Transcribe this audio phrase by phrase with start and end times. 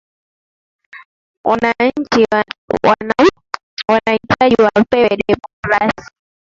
[1.43, 3.15] wananchi wana
[3.91, 6.11] wanahitaji wapewe demokrasi